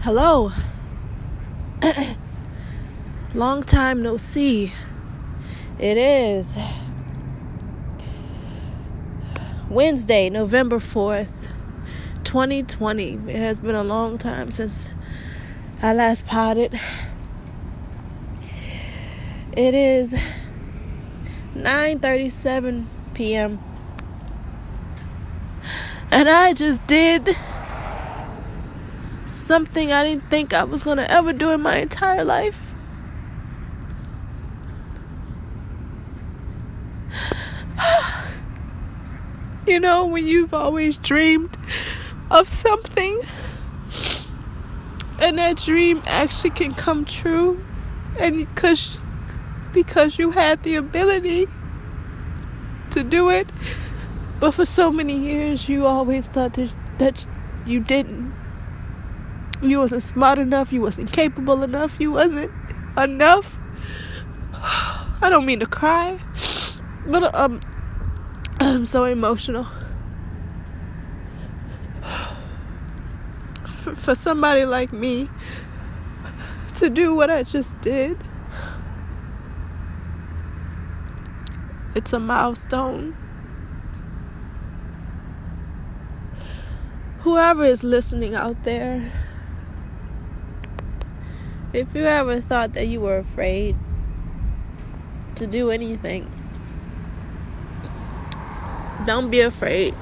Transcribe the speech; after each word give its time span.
Hello. 0.00 0.52
Long 3.34 3.64
time 3.64 4.00
no 4.00 4.16
see. 4.16 4.72
It 5.76 5.96
is 5.96 6.56
Wednesday, 9.68 10.30
November 10.30 10.78
4th, 10.78 11.50
2020. 12.22 13.14
It 13.26 13.34
has 13.34 13.58
been 13.58 13.74
a 13.74 13.82
long 13.82 14.18
time 14.18 14.52
since 14.52 14.88
I 15.82 15.92
last 15.94 16.26
potted. 16.26 16.78
It 19.56 19.74
is 19.74 20.14
9:37 21.56 22.86
p.m. 23.14 23.58
And 26.12 26.28
I 26.28 26.54
just 26.54 26.86
did 26.86 27.36
something 29.28 29.92
I 29.92 30.04
didn't 30.04 30.30
think 30.30 30.54
I 30.54 30.64
was 30.64 30.82
going 30.82 30.96
to 30.96 31.10
ever 31.10 31.32
do 31.32 31.50
in 31.50 31.60
my 31.60 31.76
entire 31.76 32.24
life. 32.24 32.58
you 39.66 39.78
know, 39.78 40.06
when 40.06 40.26
you've 40.26 40.54
always 40.54 40.96
dreamed 40.98 41.56
of 42.30 42.48
something 42.48 43.20
and 45.18 45.38
that 45.38 45.56
dream 45.58 46.02
actually 46.06 46.50
can 46.50 46.74
come 46.74 47.04
true 47.04 47.62
and 48.18 48.36
because 48.36 48.96
because 49.72 50.18
you 50.18 50.30
had 50.30 50.62
the 50.62 50.74
ability 50.74 51.46
to 52.90 53.02
do 53.02 53.30
it 53.30 53.48
but 54.40 54.52
for 54.52 54.64
so 54.66 54.90
many 54.90 55.16
years 55.16 55.68
you 55.68 55.86
always 55.86 56.28
thought 56.28 56.54
that, 56.54 56.72
that 56.98 57.26
you 57.66 57.80
didn't 57.80 58.32
you 59.62 59.78
wasn't 59.78 60.02
smart 60.02 60.38
enough, 60.38 60.72
you 60.72 60.80
wasn't 60.80 61.12
capable 61.12 61.62
enough, 61.62 61.96
you 61.98 62.12
wasn't 62.12 62.50
enough. 62.96 63.58
I 64.54 65.28
don't 65.30 65.46
mean 65.46 65.60
to 65.60 65.66
cry, 65.66 66.18
but 67.06 67.34
um, 67.34 67.60
I'm 68.60 68.84
so 68.84 69.04
emotional. 69.04 69.66
For 73.96 74.14
somebody 74.14 74.64
like 74.64 74.92
me 74.92 75.28
to 76.76 76.88
do 76.88 77.14
what 77.14 77.30
I 77.30 77.42
just 77.42 77.80
did, 77.80 78.16
it's 81.94 82.12
a 82.12 82.20
milestone. 82.20 83.16
Whoever 87.20 87.64
is 87.64 87.82
listening 87.82 88.36
out 88.36 88.62
there, 88.62 89.10
if 91.72 91.86
you 91.94 92.04
ever 92.04 92.40
thought 92.40 92.72
that 92.72 92.86
you 92.86 93.00
were 93.00 93.18
afraid 93.18 93.76
to 95.34 95.46
do 95.46 95.70
anything, 95.70 96.30
don't 99.06 99.30
be 99.30 99.40
afraid. 99.40 99.94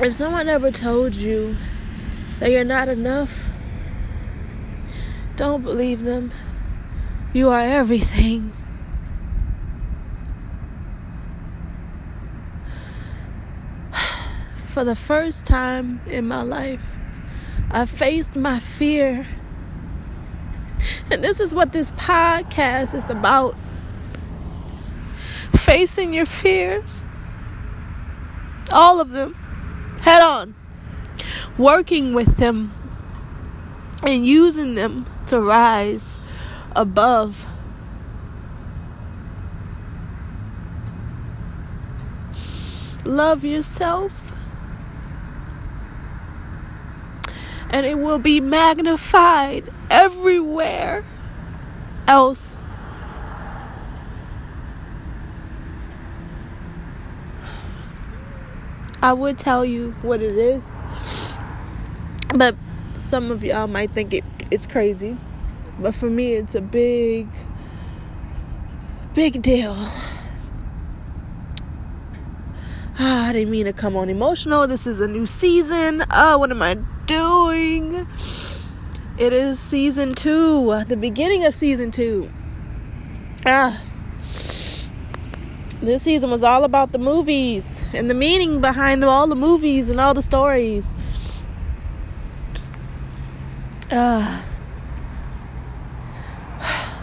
If 0.00 0.14
someone 0.14 0.48
ever 0.48 0.70
told 0.70 1.16
you 1.16 1.56
that 2.38 2.52
you're 2.52 2.64
not 2.64 2.88
enough, 2.88 3.50
don't 5.34 5.62
believe 5.62 6.04
them. 6.04 6.30
You 7.32 7.48
are 7.50 7.60
everything. 7.60 8.52
For 14.66 14.84
the 14.84 14.94
first 14.96 15.46
time 15.46 16.00
in 16.06 16.28
my 16.28 16.42
life, 16.42 16.97
I 17.70 17.84
faced 17.84 18.34
my 18.34 18.60
fear. 18.60 19.26
And 21.10 21.22
this 21.22 21.38
is 21.40 21.52
what 21.52 21.72
this 21.72 21.90
podcast 21.92 22.94
is 22.94 23.04
about. 23.10 23.56
Facing 25.54 26.14
your 26.14 26.24
fears, 26.24 27.02
all 28.72 29.00
of 29.00 29.10
them, 29.10 29.34
head 30.00 30.22
on, 30.22 30.54
working 31.58 32.14
with 32.14 32.36
them, 32.36 32.72
and 34.02 34.24
using 34.26 34.74
them 34.74 35.06
to 35.26 35.40
rise 35.40 36.20
above. 36.74 37.44
Love 43.04 43.44
yourself 43.44 44.27
and 47.70 47.84
it 47.84 47.98
will 47.98 48.18
be 48.18 48.40
magnified 48.40 49.70
everywhere 49.90 51.04
else. 52.06 52.62
I 59.00 59.12
would 59.12 59.38
tell 59.38 59.64
you 59.64 59.92
what 60.02 60.20
it 60.20 60.36
is, 60.36 60.76
but 62.34 62.56
some 62.96 63.30
of 63.30 63.44
y'all 63.44 63.68
might 63.68 63.92
think 63.92 64.12
it, 64.12 64.24
it's 64.50 64.66
crazy. 64.66 65.16
But 65.78 65.94
for 65.94 66.10
me, 66.10 66.32
it's 66.32 66.56
a 66.56 66.60
big, 66.60 67.28
big 69.14 69.40
deal. 69.40 69.76
I 73.00 73.32
didn't 73.32 73.52
mean 73.52 73.66
to 73.66 73.72
come 73.72 73.94
on 73.94 74.08
emotional. 74.08 74.66
This 74.66 74.84
is 74.84 74.98
a 74.98 75.06
new 75.06 75.24
season. 75.24 76.02
Oh, 76.10 76.38
what 76.38 76.50
am 76.50 76.60
I 76.60 76.74
doing? 77.06 78.08
It 79.16 79.32
is 79.32 79.60
season 79.60 80.16
two, 80.16 80.82
the 80.88 80.96
beginning 80.96 81.44
of 81.44 81.54
season 81.54 81.92
two. 81.92 82.28
Ah. 83.46 83.80
This 85.80 86.02
season 86.02 86.28
was 86.28 86.42
all 86.42 86.64
about 86.64 86.90
the 86.90 86.98
movies 86.98 87.84
and 87.94 88.10
the 88.10 88.14
meaning 88.14 88.60
behind 88.60 89.04
all 89.04 89.28
the 89.28 89.36
movies 89.36 89.88
and 89.88 90.00
all 90.00 90.12
the 90.12 90.22
stories. 90.22 90.96
Ah. 93.92 94.44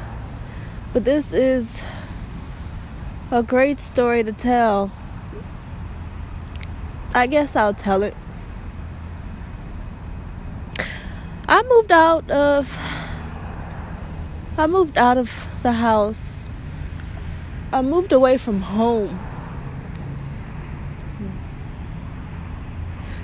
But 0.91 1.05
this 1.05 1.31
is 1.31 1.81
a 3.31 3.43
great 3.43 3.79
story 3.79 4.23
to 4.25 4.33
tell. 4.33 4.91
I 7.15 7.27
guess 7.27 7.55
I'll 7.55 7.73
tell 7.73 8.03
it. 8.03 8.13
I 11.47 11.63
moved 11.63 11.91
out 11.91 12.29
of 12.29 12.77
I 14.57 14.67
moved 14.67 14.97
out 14.97 15.17
of 15.17 15.47
the 15.63 15.71
house. 15.71 16.49
I 17.71 17.81
moved 17.81 18.11
away 18.11 18.37
from 18.37 18.59
home. 18.61 19.17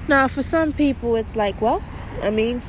Now, 0.08 0.30
for 0.30 0.42
some 0.42 0.72
people 0.72 1.18
it's 1.18 1.36
like, 1.36 1.62
well, 1.62 1.84
I 2.24 2.30
mean, 2.30 2.62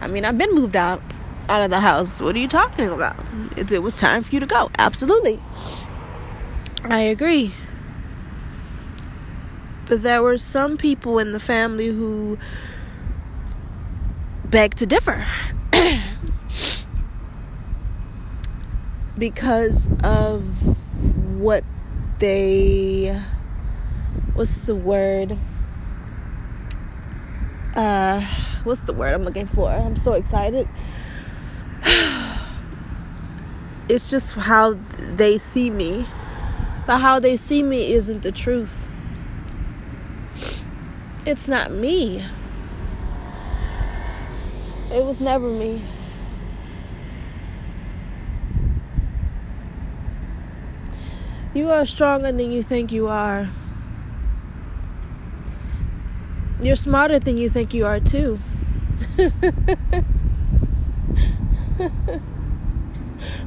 I 0.00 0.06
mean, 0.06 0.24
I've 0.24 0.38
been 0.38 0.54
moved 0.54 0.76
out 0.76 1.02
out 1.50 1.60
of 1.60 1.68
the 1.68 1.80
house. 1.80 2.22
What 2.22 2.34
are 2.34 2.38
you 2.38 2.48
talking 2.48 2.88
about? 2.88 3.16
It, 3.58 3.70
it 3.70 3.80
was 3.80 3.92
time 3.92 4.22
for 4.22 4.34
you 4.34 4.40
to 4.40 4.46
go. 4.46 4.70
Absolutely. 4.78 5.42
I 6.84 7.00
agree. 7.00 7.52
But 9.86 10.02
there 10.02 10.22
were 10.22 10.38
some 10.38 10.76
people 10.78 11.18
in 11.18 11.32
the 11.32 11.40
family 11.40 11.88
who 11.88 12.38
begged 14.46 14.78
to 14.78 14.86
differ. 14.86 15.26
Because 19.18 19.88
of 20.02 20.42
what 21.38 21.64
they 22.18 23.20
what's 24.34 24.60
the 24.60 24.74
word? 24.74 25.36
Uh 27.74 28.20
what's 28.64 28.80
the 28.80 28.92
word 28.92 29.12
i'm 29.12 29.24
looking 29.24 29.46
for? 29.46 29.70
I'm 29.70 29.96
so 29.96 30.14
excited. 30.14 30.68
It's 33.86 34.08
just 34.08 34.32
how 34.32 34.78
they 34.98 35.36
see 35.36 35.68
me. 35.68 36.08
But 36.86 37.00
how 37.00 37.18
they 37.18 37.36
see 37.36 37.62
me 37.62 37.92
isn't 37.92 38.22
the 38.22 38.32
truth 38.32 38.86
it's 41.26 41.48
not 41.48 41.70
me 41.70 42.24
it 44.94 45.04
was 45.04 45.20
never 45.20 45.48
me. 45.48 45.82
You 51.52 51.70
are 51.70 51.84
stronger 51.84 52.30
than 52.30 52.52
you 52.52 52.62
think 52.62 52.92
you 52.92 53.08
are. 53.08 53.48
You're 56.62 56.76
smarter 56.76 57.18
than 57.18 57.38
you 57.38 57.48
think 57.48 57.74
you 57.74 57.86
are, 57.86 57.98
too. 57.98 58.36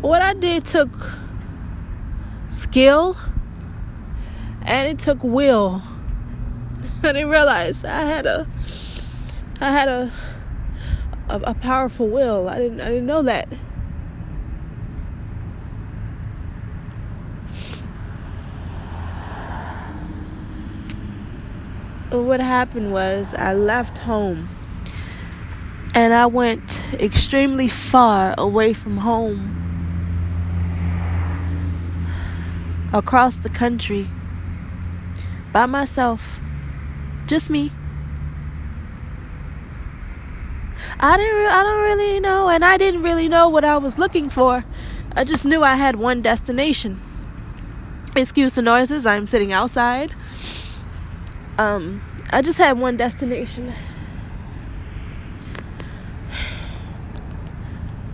what 0.01 0.21
I 0.21 0.33
did 0.33 0.65
took 0.65 0.89
skill 2.49 3.15
and 4.63 4.89
it 4.89 4.99
took 4.99 5.23
will. 5.23 5.81
I 7.03 7.13
didn't 7.13 7.29
realize 7.29 7.83
I 7.83 8.01
had 8.01 8.25
a 8.25 8.47
I 9.61 9.71
had 9.71 9.87
a 9.87 10.11
a, 11.29 11.39
a 11.41 11.53
powerful 11.53 12.07
will. 12.07 12.49
I 12.49 12.57
didn't 12.57 12.81
I 12.81 12.89
didn't 12.89 13.05
know 13.05 13.21
that. 13.23 13.49
what 22.09 22.39
happened 22.39 22.91
was 22.91 23.33
I 23.33 23.53
left 23.53 23.99
home 23.99 24.49
and 25.93 26.13
I 26.13 26.25
went 26.25 26.81
extremely 26.93 27.67
far 27.67 28.33
away 28.37 28.73
from 28.73 28.97
home 28.97 29.53
across 32.93 33.37
the 33.37 33.49
country 33.49 34.09
by 35.51 35.65
myself 35.65 36.39
just 37.27 37.49
me 37.49 37.71
I 40.99 41.17
didn't 41.17 41.51
I 41.51 41.63
don't 41.63 41.83
really 41.83 42.19
know 42.19 42.49
and 42.49 42.65
I 42.65 42.77
didn't 42.77 43.03
really 43.03 43.27
know 43.27 43.49
what 43.49 43.63
I 43.63 43.77
was 43.77 43.99
looking 43.99 44.29
for 44.29 44.65
I 45.15 45.23
just 45.23 45.45
knew 45.45 45.63
I 45.63 45.75
had 45.75 45.95
one 45.95 46.21
destination 46.21 47.01
excuse 48.15 48.55
the 48.55 48.61
noises 48.61 49.05
I'm 49.05 49.27
sitting 49.27 49.51
outside 49.51 50.13
um, 51.57 52.03
I 52.31 52.41
just 52.41 52.59
had 52.59 52.77
one 52.77 52.97
destination. 52.97 53.73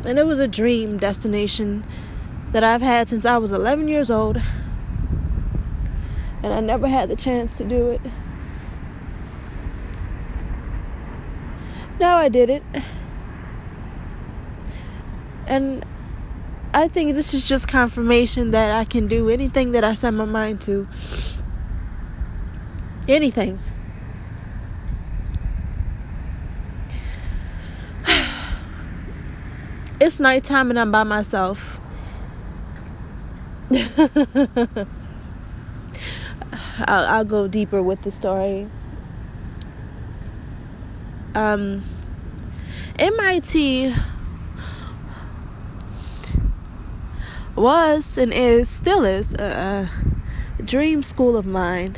And 0.06 0.18
it 0.19 0.25
was 0.25 0.39
a 0.39 0.48
dream 0.48 0.98
destination 0.98 1.86
that 2.51 2.63
I've 2.63 2.81
had 2.81 3.10
since 3.10 3.25
I 3.25 3.38
was 3.38 3.51
11 3.51 3.88
years 3.88 4.10
old. 4.10 4.42
And 6.42 6.54
I 6.54 6.60
never 6.60 6.88
had 6.88 7.10
the 7.10 7.15
chance 7.15 7.57
to 7.57 7.63
do 7.63 7.89
it. 7.89 8.01
Now 12.00 12.18
I 12.18 12.30
did 12.30 12.50
it. 12.50 12.63
And 15.45 15.86
I 16.74 16.88
think 16.88 17.13
this 17.13 17.34
is 17.36 17.48
just 17.48 17.68
confirmation 17.68 18.51
that 18.51 18.72
I 18.72 18.84
can 18.86 19.07
do 19.07 19.30
anything 19.30 19.74
that 19.74 19.84
I 19.84 19.94
set 19.94 20.12
my 20.13 20.25
mind 20.25 20.62
to 20.62 20.88
anything. 23.07 23.60
it's 30.01 30.19
nighttime 30.19 30.72
and 30.72 30.80
I'm 30.80 30.92
by 30.92 31.04
myself. 31.04 31.80
I'll, 36.86 37.06
I'll, 37.06 37.25
go 37.25 37.48
deeper 37.48 37.84
with 37.84 38.01
the 38.01 38.12
story. 38.12 38.68
Um, 41.36 41.84
MIT 43.00 43.96
was 47.56 48.18
and 48.18 48.32
is 48.34 48.70
still 48.70 49.04
is 49.04 49.34
a, 49.36 49.90
a 50.60 50.62
dream 50.64 51.02
school 51.02 51.36
of 51.36 51.46
mine. 51.46 51.96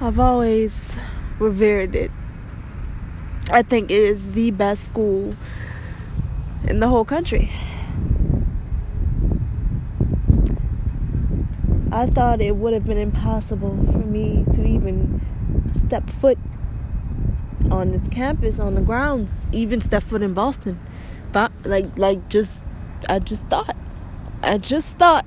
I've 0.00 0.18
always 0.18 0.94
revered 1.38 1.94
it. 1.94 2.10
I 3.50 3.62
think 3.62 3.90
it 3.90 4.00
is 4.00 4.32
the 4.32 4.50
best 4.50 4.86
school 4.88 5.36
in 6.64 6.80
the 6.80 6.88
whole 6.88 7.04
country. 7.04 7.50
I 11.92 12.06
thought 12.06 12.40
it 12.40 12.56
would 12.56 12.72
have 12.72 12.86
been 12.86 12.96
impossible 12.96 13.76
for 13.92 13.98
me 13.98 14.46
to 14.52 14.66
even 14.66 15.20
step 15.76 16.08
foot 16.08 16.38
on 17.70 17.92
its 17.92 18.08
campus, 18.08 18.58
on 18.58 18.74
the 18.74 18.80
grounds, 18.80 19.46
even 19.52 19.82
step 19.82 20.02
foot 20.02 20.22
in 20.22 20.32
Boston. 20.32 20.80
But 21.32 21.52
like 21.64 21.98
like 21.98 22.30
just 22.30 22.64
I 23.10 23.18
just 23.18 23.46
thought. 23.48 23.76
I 24.42 24.56
just 24.56 24.96
thought. 24.96 25.26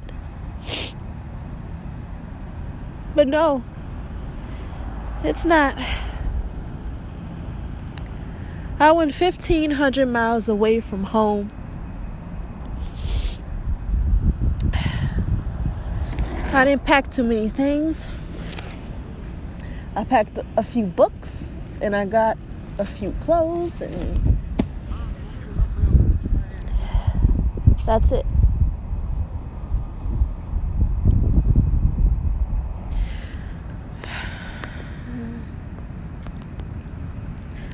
But 3.13 3.27
no, 3.27 3.63
it's 5.23 5.45
not. 5.45 5.77
I 8.79 8.91
went 8.91 9.17
1,500 9.17 10.07
miles 10.07 10.49
away 10.49 10.81
from 10.81 11.03
home. 11.03 11.51
I 16.55 16.63
didn't 16.63 16.85
pack 16.85 17.11
too 17.11 17.23
many 17.23 17.49
things. 17.49 18.07
I 19.93 20.05
packed 20.05 20.39
a 20.55 20.63
few 20.63 20.85
books 20.85 21.75
and 21.81 21.93
I 21.93 22.05
got 22.05 22.37
a 22.77 22.85
few 22.85 23.13
clothes 23.23 23.81
and 23.81 24.37
that's 27.85 28.13
it. 28.13 28.25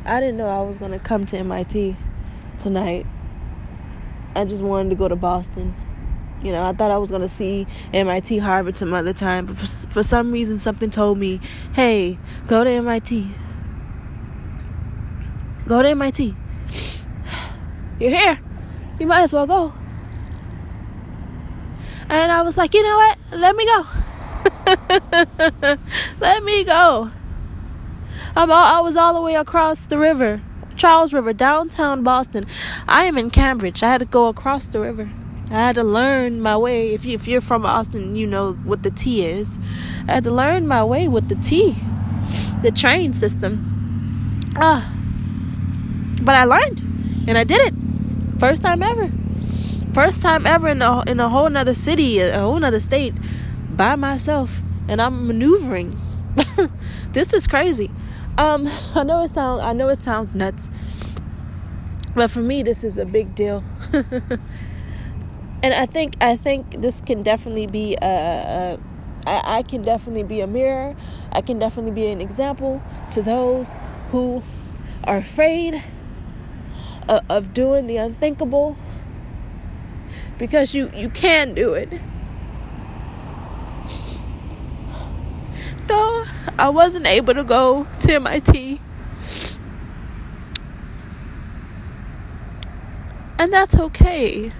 I 0.03 0.19
didn't 0.19 0.37
know 0.37 0.47
I 0.47 0.63
was 0.63 0.77
going 0.77 0.91
to 0.91 0.97
come 0.97 1.27
to 1.27 1.37
MIT 1.37 1.95
tonight. 2.57 3.05
I 4.35 4.43
just 4.45 4.63
wanted 4.63 4.89
to 4.89 4.95
go 4.95 5.07
to 5.07 5.15
Boston. 5.15 5.75
You 6.43 6.51
know, 6.51 6.65
I 6.65 6.73
thought 6.73 6.89
I 6.89 6.97
was 6.97 7.09
going 7.09 7.21
to 7.21 7.29
see 7.29 7.67
MIT, 7.93 8.39
Harvard 8.39 8.77
some 8.77 8.93
other 8.93 9.13
time, 9.13 9.45
but 9.45 9.57
for, 9.57 9.67
for 9.67 10.03
some 10.03 10.31
reason, 10.31 10.57
something 10.57 10.89
told 10.89 11.19
me, 11.19 11.39
hey, 11.73 12.17
go 12.47 12.63
to 12.63 12.69
MIT. 12.69 13.29
Go 15.67 15.83
to 15.83 15.89
MIT. 15.89 16.35
You're 17.99 18.09
here. 18.09 18.39
You 18.99 19.05
might 19.05 19.21
as 19.21 19.33
well 19.33 19.45
go. 19.45 19.73
And 22.09 22.31
I 22.31 22.41
was 22.41 22.57
like, 22.57 22.73
you 22.73 22.83
know 22.83 22.97
what? 22.97 23.17
Let 23.31 23.55
me 23.55 23.65
go. 23.65 23.85
Let 26.19 26.43
me 26.43 26.63
go. 26.63 27.11
I'm 28.35 28.49
all, 28.49 28.65
I 28.65 28.79
was 28.81 28.95
all 28.95 29.13
the 29.13 29.21
way 29.21 29.35
across 29.35 29.85
the 29.85 29.97
river, 29.97 30.41
Charles 30.75 31.13
River, 31.13 31.33
downtown 31.33 32.01
Boston. 32.01 32.45
I 32.87 33.03
am 33.05 33.17
in 33.17 33.29
Cambridge. 33.29 33.83
I 33.83 33.89
had 33.89 33.99
to 33.99 34.05
go 34.05 34.27
across 34.27 34.67
the 34.67 34.79
river. 34.79 35.09
I 35.51 35.55
had 35.55 35.75
to 35.75 35.83
learn 35.83 36.41
my 36.41 36.55
way. 36.55 36.93
If, 36.93 37.03
you, 37.03 37.13
if 37.13 37.27
you're 37.27 37.41
from 37.41 37.63
Boston, 37.63 38.15
you 38.15 38.25
know 38.25 38.53
what 38.53 38.83
the 38.83 38.89
T 38.89 39.25
is. 39.25 39.59
I 40.07 40.13
had 40.13 40.23
to 40.23 40.31
learn 40.31 40.65
my 40.65 40.81
way 40.81 41.09
with 41.09 41.27
the 41.27 41.35
T, 41.35 41.75
the 42.61 42.71
train 42.71 43.11
system. 43.11 44.39
Ah, 44.55 44.95
but 46.21 46.35
I 46.35 46.45
learned, 46.45 46.79
and 47.27 47.37
I 47.37 47.43
did 47.43 47.59
it. 47.61 47.73
First 48.39 48.63
time 48.63 48.81
ever. 48.81 49.11
First 49.93 50.21
time 50.21 50.47
ever 50.47 50.69
in 50.69 50.81
a 50.81 51.03
in 51.05 51.19
a 51.19 51.27
whole 51.27 51.49
nother 51.49 51.73
city, 51.73 52.19
a 52.19 52.39
whole 52.39 52.57
nother 52.57 52.79
state, 52.79 53.13
by 53.75 53.97
myself, 53.97 54.61
and 54.87 55.01
I'm 55.01 55.27
maneuvering. 55.27 55.99
this 57.11 57.33
is 57.33 57.45
crazy. 57.45 57.91
Um, 58.37 58.69
I 58.95 59.03
know 59.03 59.23
it 59.23 59.29
sounds 59.29 59.61
I 59.61 59.73
know 59.73 59.89
it 59.89 59.97
sounds 59.97 60.33
nuts, 60.33 60.71
but 62.15 62.31
for 62.31 62.39
me 62.39 62.63
this 62.63 62.85
is 62.85 62.97
a 62.97 63.05
big 63.05 63.35
deal. 63.35 63.65
and 65.63 65.73
I 65.73 65.85
think 65.85 66.15
I 66.21 66.35
think 66.35 66.81
this 66.81 67.01
can 67.01 67.23
definitely 67.23 67.67
be 67.67 67.97
a, 68.01 68.05
a 68.05 68.79
I, 69.27 69.57
I 69.59 69.63
can 69.63 69.83
definitely 69.83 70.23
be 70.23 70.41
a 70.41 70.47
mirror. 70.47 70.95
I 71.31 71.41
can 71.41 71.59
definitely 71.59 71.91
be 71.91 72.07
an 72.07 72.21
example 72.21 72.81
to 73.11 73.21
those 73.21 73.75
who 74.11 74.43
are 75.03 75.17
afraid 75.17 75.83
of, 77.07 77.21
of 77.29 77.53
doing 77.53 77.87
the 77.87 77.97
unthinkable 77.97 78.75
because 80.37 80.73
you 80.73 80.91
you 80.95 81.09
can 81.09 81.53
do 81.53 81.73
it. 81.73 82.01
though 85.91 86.25
I 86.57 86.69
wasn't 86.69 87.07
able 87.07 87.33
to 87.33 87.43
go 87.43 87.85
to 88.01 88.13
MIT. 88.13 88.79
And 93.37 93.51
that's 93.51 93.75
okay. 93.75 94.51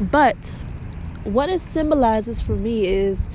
But 0.00 0.36
what 1.24 1.48
it 1.48 1.60
symbolizes 1.60 2.40
for 2.40 2.54
me 2.54 2.86
is 2.86 3.28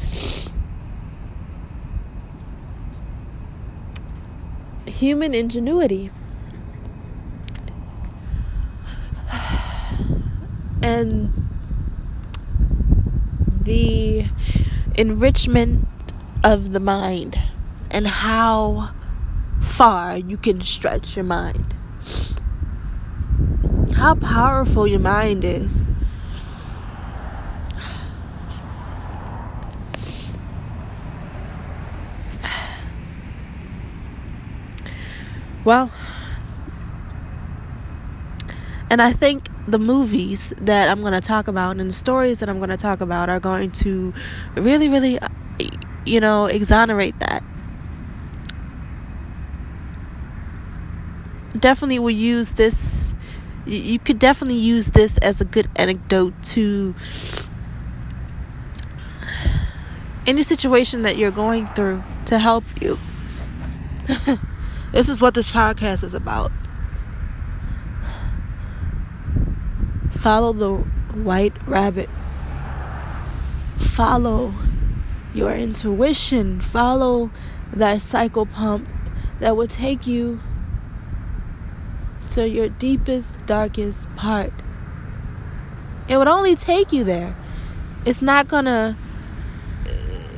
human 4.86 5.34
ingenuity. 5.34 6.12
And 10.84 11.48
the 13.62 14.26
enrichment 14.96 15.88
of 16.44 16.72
the 16.72 16.80
mind 16.80 17.40
and 17.92 18.08
how 18.08 18.92
far 19.62 20.18
you 20.18 20.38
can 20.38 20.62
stretch 20.62 21.16
your 21.16 21.26
mind. 21.26 21.76
how 24.02 24.16
powerful 24.16 24.88
your 24.88 25.00
mind 25.00 25.44
is. 25.44 25.88
Well, 35.64 35.92
and 38.90 39.02
I 39.02 39.14
think 39.14 39.48
the 39.68 39.80
movies 39.80 40.54
that 40.58 40.90
I'm 40.90 41.02
going 41.02 41.14
to 41.14 41.22
talk 41.22 41.48
about 41.48 41.78
and 41.78 41.90
the 41.90 41.94
stories 41.94 42.40
that 42.40 42.50
I'm 42.50 42.58
going 42.58 42.72
to 42.72 42.78
talk 42.78 43.00
about 43.00 43.30
are 43.30 43.40
going 43.40 43.72
to 43.72 44.14
really, 44.56 44.90
really, 44.90 45.20
you 46.06 46.20
know, 46.20 46.48
exonerate 46.48 47.18
that. 47.20 47.44
Definitely 51.58 52.00
will 52.00 52.10
use 52.10 52.54
this, 52.54 53.14
you 53.66 54.00
could 54.00 54.18
definitely 54.18 54.58
use 54.58 54.90
this 54.90 55.18
as 55.20 55.42
a 55.42 55.46
good 55.46 55.70
anecdote 55.76 56.34
to 56.44 56.96
any 60.26 60.44
situation 60.44 61.04
that 61.04 61.18
you're 61.18 61.32
going 61.32 61.68
through 61.68 62.04
to 62.26 62.40
help 62.40 62.64
you. 62.82 63.00
This 64.92 65.08
is 65.08 65.22
what 65.22 65.34
this 65.34 65.50
podcast 65.50 66.04
is 66.04 66.14
about. 66.14 66.52
Follow 70.20 70.54
the 70.54 70.76
white 71.24 71.54
rabbit. 71.68 72.10
Follow 73.80 74.54
your 75.34 75.54
intuition. 75.54 76.62
Follow 76.62 77.32
that 77.74 77.98
psychopomp 77.98 78.86
that 79.40 79.58
will 79.58 79.68
take 79.68 80.06
you 80.06 80.40
to 82.32 82.48
your 82.48 82.70
deepest, 82.70 83.46
darkest 83.46 84.14
part. 84.16 84.54
It 86.08 86.18
would 86.18 86.28
only 86.28 86.56
take 86.56 86.94
you 86.94 87.04
there. 87.04 87.36
It's 88.06 88.22
not 88.22 88.48
gonna 88.48 88.98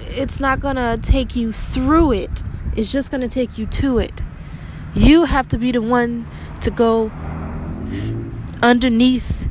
it's 0.10 0.40
not 0.40 0.60
gonna 0.60 0.98
take 0.98 1.36
you 1.36 1.52
through 1.52 2.14
it. 2.14 2.44
It's 2.76 2.92
just 2.92 3.12
gonna 3.12 3.28
take 3.28 3.58
you 3.58 3.66
to 3.68 4.00
it. 4.00 4.23
You 4.96 5.26
have 5.26 5.48
to 5.50 5.58
be 5.58 5.72
the 5.72 5.82
one 5.82 6.28
to 6.62 6.70
go 6.70 7.12
underneath 8.62 9.48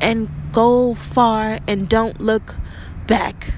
and 0.00 0.28
go 0.52 0.94
far 0.94 1.58
and 1.66 1.88
don't 1.88 2.20
look 2.20 2.54
back. 3.08 3.54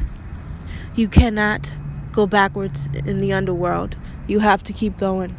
You 0.95 1.07
cannot 1.07 1.77
go 2.13 2.27
backwards 2.27 2.89
in 3.07 3.21
the 3.21 3.33
underworld. 3.33 3.97
You 4.27 4.39
have 4.41 4.63
to 4.65 4.73
keep 4.73 4.97
going. 4.97 5.37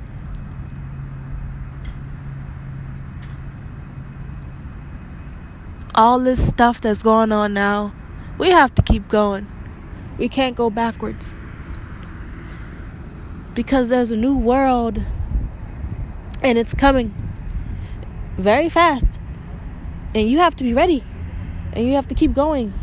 All 5.96 6.20
this 6.20 6.48
stuff 6.48 6.80
that's 6.80 7.04
going 7.04 7.32
on 7.32 7.54
now, 7.54 7.94
we 8.38 8.50
have 8.50 8.74
to 8.76 8.82
keep 8.82 9.10
going. 9.10 9.48
We 10.18 10.30
can't 10.30 10.56
go 10.56 10.70
backwards. 10.70 11.34
Because 13.56 13.90
there's 13.90 14.12
a 14.12 14.18
new 14.18 14.38
world 14.38 15.04
and 16.42 16.58
it's 16.58 16.74
coming 16.74 17.14
very 18.38 18.70
fast. 18.70 19.20
And 20.14 20.30
you 20.30 20.40
have 20.40 20.56
to 20.58 20.64
be 20.64 20.74
ready. 20.74 21.04
And 21.74 21.86
you 21.86 21.94
have 21.94 22.08
to 22.10 22.16
keep 22.16 22.34
going. 22.34 22.74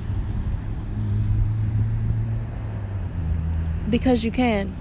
Because 3.90 4.24
you 4.24 4.30
can. 4.30 4.74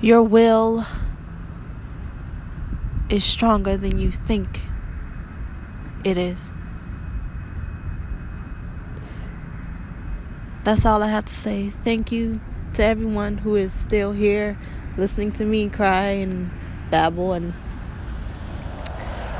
Your 0.00 0.22
will 0.22 0.86
is 3.10 3.24
stronger 3.24 3.76
than 3.76 3.98
you 3.98 4.10
think 4.12 4.60
it 6.04 6.16
is. 6.16 6.52
That's 10.68 10.84
all 10.84 11.02
I 11.02 11.06
have 11.06 11.24
to 11.24 11.32
say. 11.32 11.70
Thank 11.70 12.12
you 12.12 12.42
to 12.74 12.84
everyone 12.84 13.38
who 13.38 13.56
is 13.56 13.72
still 13.72 14.12
here 14.12 14.58
listening 14.98 15.32
to 15.32 15.46
me 15.46 15.70
cry 15.70 16.08
and 16.08 16.50
babble 16.90 17.32
and 17.32 17.54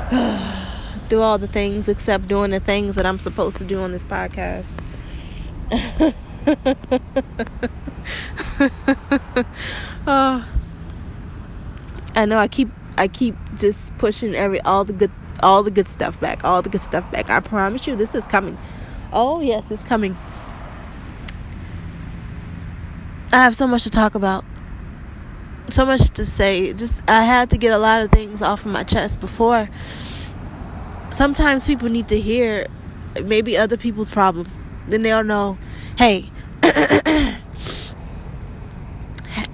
do 1.09 1.21
all 1.21 1.37
the 1.37 1.45
things 1.45 1.87
except 1.87 2.27
doing 2.27 2.49
the 2.49 2.59
things 2.59 2.95
that 2.95 3.05
I'm 3.05 3.19
supposed 3.19 3.57
to 3.57 3.63
do 3.63 3.79
on 3.79 3.91
this 3.91 4.03
podcast. 4.03 4.81
uh, 10.07 10.43
I 12.15 12.25
know 12.25 12.39
I 12.39 12.47
keep 12.47 12.69
I 12.97 13.07
keep 13.07 13.35
just 13.55 13.95
pushing 13.99 14.33
every 14.33 14.61
all 14.61 14.83
the 14.83 14.93
good 14.93 15.11
all 15.43 15.61
the 15.61 15.69
good 15.69 15.87
stuff 15.87 16.19
back, 16.19 16.43
all 16.43 16.63
the 16.63 16.69
good 16.69 16.81
stuff 16.81 17.11
back. 17.11 17.29
I 17.29 17.39
promise 17.39 17.85
you 17.85 17.95
this 17.95 18.15
is 18.15 18.25
coming. 18.25 18.57
Oh 19.13 19.41
yes, 19.41 19.69
it's 19.69 19.83
coming. 19.83 20.17
I 23.31 23.43
have 23.43 23.55
so 23.55 23.67
much 23.67 23.83
to 23.83 23.91
talk 23.91 24.15
about. 24.15 24.43
So 25.69 25.85
much 25.85 26.09
to 26.11 26.25
say. 26.25 26.73
Just 26.73 27.03
I 27.07 27.23
had 27.23 27.51
to 27.51 27.57
get 27.57 27.71
a 27.71 27.77
lot 27.77 28.01
of 28.01 28.09
things 28.09 28.41
off 28.41 28.65
of 28.65 28.71
my 28.71 28.83
chest 28.83 29.19
before. 29.19 29.69
Sometimes 31.11 31.67
people 31.67 31.89
need 31.89 32.07
to 32.07 32.19
hear 32.19 32.65
maybe 33.23 33.55
other 33.55 33.77
people's 33.77 34.09
problems. 34.09 34.65
Then 34.87 35.03
they'll 35.03 35.23
know, 35.23 35.59
hey, 35.97 36.31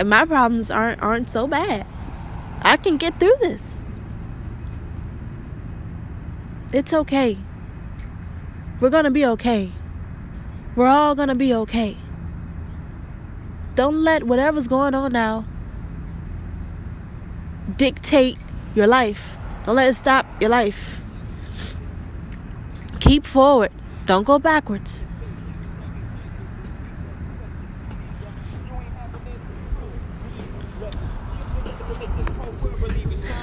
my 0.06 0.24
problems 0.26 0.72
aren't 0.72 1.02
aren't 1.02 1.30
so 1.30 1.46
bad. 1.46 1.86
I 2.62 2.78
can 2.78 2.96
get 2.96 3.20
through 3.20 3.36
this. 3.42 3.78
It's 6.74 6.94
okay. 6.94 7.38
We're 8.80 8.90
going 8.90 9.04
to 9.04 9.12
be 9.12 9.26
okay. 9.26 9.72
We're 10.76 10.88
all 10.88 11.14
going 11.16 11.30
to 11.30 11.36
be 11.36 11.54
okay. 11.54 11.98
Don't 13.76 14.04
let 14.04 14.24
whatever's 14.24 14.68
going 14.68 14.96
on 14.96 15.12
now 15.12 15.46
dictate 17.78 18.38
your 18.74 18.88
life. 18.88 19.38
Don't 19.66 19.76
let 19.76 19.90
it 19.90 19.96
stop 19.96 20.26
your 20.40 20.50
life. 20.50 21.00
Keep 23.00 23.26
forward. 23.26 23.72
Don't 24.06 24.24
go 24.24 24.40
backwards. 24.40 25.04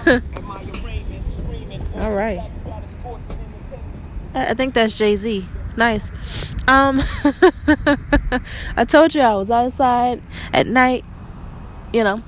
All 1.96 2.12
right. 2.12 2.40
I 4.34 4.54
think 4.54 4.74
that's 4.74 4.96
Jay 4.96 5.14
Z. 5.16 5.46
Nice. 5.76 6.10
Um, 6.68 7.00
I 8.76 8.84
told 8.86 9.14
you 9.14 9.22
I 9.22 9.34
was 9.34 9.50
outside 9.50 10.22
at 10.52 10.66
night. 10.66 11.04
You 11.92 12.04
know, 12.04 12.22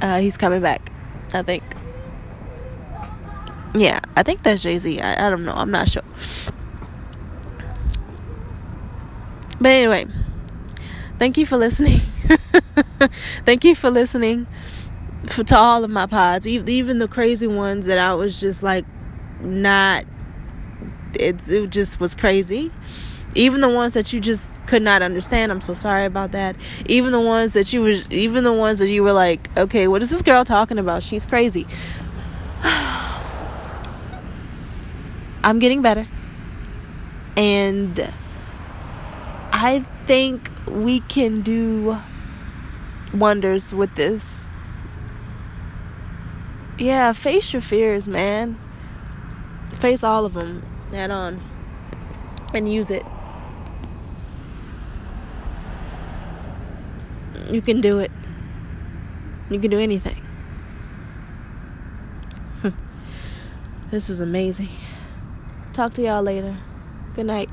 uh, 0.00 0.20
he's 0.20 0.36
coming 0.36 0.60
back. 0.60 0.90
I 1.34 1.42
think. 1.42 1.62
Yeah, 3.74 4.00
I 4.16 4.22
think 4.22 4.42
that's 4.42 4.62
Jay 4.62 4.78
Z. 4.78 5.00
I, 5.00 5.26
I 5.26 5.30
don't 5.30 5.44
know. 5.44 5.54
I'm 5.54 5.70
not 5.70 5.88
sure. 5.88 6.02
But 9.60 9.68
anyway, 9.68 10.06
thank 11.18 11.38
you 11.38 11.46
for 11.46 11.56
listening. 11.56 12.00
thank 13.44 13.64
you 13.64 13.74
for 13.74 13.90
listening 13.90 14.46
for, 15.26 15.44
to 15.44 15.56
all 15.56 15.84
of 15.84 15.90
my 15.90 16.06
pods, 16.06 16.46
even 16.46 16.98
the 16.98 17.08
crazy 17.08 17.46
ones 17.46 17.86
that 17.86 17.98
I 17.98 18.14
was 18.14 18.40
just 18.40 18.62
like 18.62 18.84
not 19.40 20.04
it's 21.18 21.50
it 21.50 21.70
just 21.70 22.00
was 22.00 22.14
crazy. 22.14 22.70
Even 23.34 23.62
the 23.62 23.68
ones 23.68 23.94
that 23.94 24.12
you 24.12 24.20
just 24.20 24.64
could 24.66 24.82
not 24.82 25.00
understand 25.00 25.50
i'm 25.50 25.62
so 25.62 25.74
sorry 25.74 26.04
about 26.04 26.32
that. 26.32 26.56
Even 26.86 27.12
the 27.12 27.20
ones 27.20 27.54
that 27.54 27.72
you 27.72 27.80
was 27.82 28.06
even 28.10 28.44
the 28.44 28.52
ones 28.52 28.78
that 28.78 28.88
you 28.88 29.02
were 29.02 29.12
like 29.12 29.48
okay 29.56 29.88
what 29.88 30.02
is 30.02 30.10
this 30.10 30.22
girl 30.22 30.44
talking 30.44 30.78
about? 30.78 31.02
She's 31.02 31.24
crazy. 31.26 31.66
I'm 35.44 35.58
getting 35.58 35.82
better. 35.82 36.06
And 37.36 38.12
i 39.54 39.80
think 40.06 40.50
we 40.66 41.00
can 41.00 41.42
do 41.42 41.98
wonders 43.14 43.72
with 43.72 43.94
this. 43.94 44.50
Yeah 46.78 47.12
face 47.14 47.52
your 47.52 47.62
fears 47.62 48.06
man. 48.06 48.58
Face 49.80 50.04
all 50.04 50.26
of 50.26 50.34
them 50.34 50.62
head 50.92 51.10
on 51.10 51.42
and 52.54 52.70
use 52.70 52.90
it. 52.90 53.04
You 57.50 57.60
can 57.62 57.80
do 57.80 57.98
it. 57.98 58.10
You 59.50 59.58
can 59.58 59.70
do 59.70 59.78
anything. 59.78 60.22
this 63.90 64.08
is 64.08 64.20
amazing. 64.20 64.68
Talk 65.72 65.94
to 65.94 66.02
y'all 66.02 66.22
later. 66.22 66.56
Good 67.14 67.26
night. 67.26 67.50